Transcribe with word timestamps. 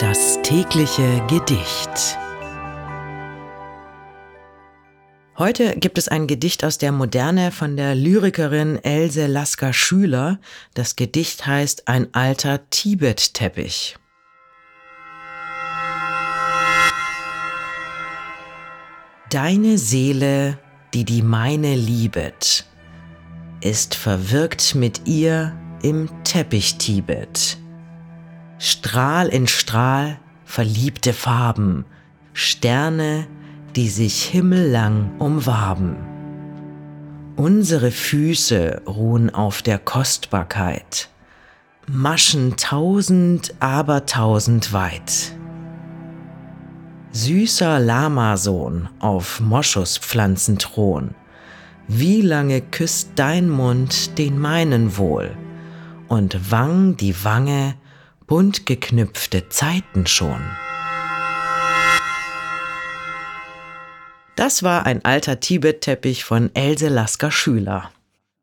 Das 0.00 0.40
tägliche 0.40 1.22
Gedicht. 1.28 2.16
Heute 5.36 5.76
gibt 5.76 5.98
es 5.98 6.08
ein 6.08 6.26
Gedicht 6.26 6.64
aus 6.64 6.78
der 6.78 6.90
Moderne 6.90 7.50
von 7.50 7.76
der 7.76 7.94
Lyrikerin 7.94 8.82
Else 8.82 9.26
Lasker 9.26 9.74
Schüler. 9.74 10.40
Das 10.72 10.96
Gedicht 10.96 11.46
heißt 11.46 11.86
Ein 11.86 12.14
alter 12.14 12.70
Tibet-Teppich. 12.70 13.98
Deine 19.28 19.76
Seele, 19.76 20.58
die 20.94 21.04
die 21.04 21.20
meine 21.20 21.74
liebet, 21.74 22.64
ist 23.60 23.94
verwirkt 23.94 24.74
mit 24.74 25.06
ihr 25.06 25.54
im 25.82 26.08
Teppich 26.24 26.78
Tibet. 26.78 27.59
Strahl 28.62 29.28
in 29.28 29.46
Strahl 29.46 30.18
verliebte 30.44 31.14
Farben, 31.14 31.86
Sterne, 32.34 33.26
die 33.74 33.88
sich 33.88 34.22
himmellang 34.22 35.18
umwaben. 35.18 35.96
Unsere 37.36 37.90
Füße 37.90 38.82
ruhen 38.86 39.30
auf 39.30 39.62
der 39.62 39.78
Kostbarkeit, 39.78 41.08
Maschen 41.86 42.58
tausend, 42.58 43.54
aber 43.60 44.04
tausend 44.04 44.74
weit. 44.74 45.32
Süßer 47.12 47.80
Lamasohn 47.80 48.90
auf 48.98 49.40
Moschuspflanzenthron, 49.40 51.14
wie 51.88 52.20
lange 52.20 52.60
küsst 52.60 53.12
dein 53.16 53.48
Mund 53.48 54.18
den 54.18 54.38
meinen 54.38 54.98
wohl 54.98 55.34
und 56.08 56.50
Wang 56.50 56.98
die 56.98 57.24
Wange 57.24 57.74
bunt 58.30 58.64
geknüpfte 58.64 59.48
Zeiten 59.48 60.06
schon. 60.06 60.40
Das 64.36 64.62
war 64.62 64.86
ein 64.86 65.04
alter 65.04 65.40
Tibet-Teppich 65.40 66.22
von 66.22 66.54
Else 66.54 66.88
Lasker 66.88 67.32
Schüler. 67.32 67.90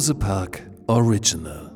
Bose 0.00 0.14
Park 0.14 0.62
Original 0.88 1.69